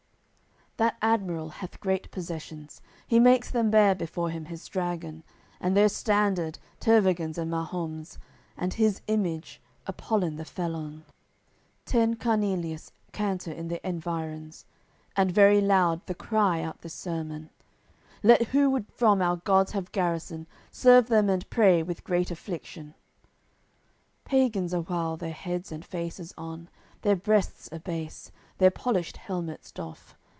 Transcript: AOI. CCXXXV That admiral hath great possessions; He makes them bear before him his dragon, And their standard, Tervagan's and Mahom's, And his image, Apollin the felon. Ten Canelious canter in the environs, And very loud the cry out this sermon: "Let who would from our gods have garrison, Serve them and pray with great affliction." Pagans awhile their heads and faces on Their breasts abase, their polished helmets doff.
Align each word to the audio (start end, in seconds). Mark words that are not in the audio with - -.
AOI. 0.79 0.85
CCXXXV 0.85 0.89
That 0.89 0.97
admiral 1.07 1.49
hath 1.49 1.79
great 1.79 2.09
possessions; 2.09 2.81
He 3.05 3.19
makes 3.19 3.51
them 3.51 3.69
bear 3.69 3.93
before 3.93 4.31
him 4.31 4.45
his 4.45 4.65
dragon, 4.65 5.21
And 5.59 5.77
their 5.77 5.89
standard, 5.89 6.57
Tervagan's 6.79 7.37
and 7.37 7.51
Mahom's, 7.51 8.17
And 8.57 8.73
his 8.73 9.03
image, 9.05 9.61
Apollin 9.85 10.37
the 10.37 10.45
felon. 10.45 11.05
Ten 11.85 12.15
Canelious 12.15 12.93
canter 13.11 13.51
in 13.51 13.67
the 13.67 13.85
environs, 13.87 14.65
And 15.15 15.31
very 15.31 15.61
loud 15.61 16.03
the 16.07 16.15
cry 16.15 16.63
out 16.63 16.81
this 16.81 16.95
sermon: 16.95 17.51
"Let 18.23 18.47
who 18.47 18.67
would 18.71 18.87
from 18.91 19.21
our 19.21 19.35
gods 19.37 19.73
have 19.73 19.91
garrison, 19.91 20.47
Serve 20.71 21.09
them 21.09 21.29
and 21.29 21.47
pray 21.51 21.83
with 21.83 22.03
great 22.03 22.31
affliction." 22.31 22.95
Pagans 24.25 24.73
awhile 24.73 25.15
their 25.15 25.31
heads 25.31 25.71
and 25.71 25.85
faces 25.85 26.33
on 26.39 26.69
Their 27.03 27.17
breasts 27.17 27.69
abase, 27.71 28.31
their 28.57 28.71
polished 28.71 29.17
helmets 29.17 29.71
doff. 29.71 30.15